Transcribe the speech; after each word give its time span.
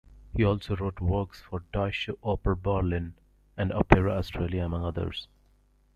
He 0.35 0.43
also 0.43 0.75
wrote 0.75 0.99
works 0.99 1.41
for 1.41 1.59
Deutsche 1.71 2.09
Oper 2.23 2.59
Berlin 2.59 3.13
and 3.55 3.71
Opera 3.71 4.13
Australia 4.13 4.65
among 4.65 4.83
others. 4.83 5.27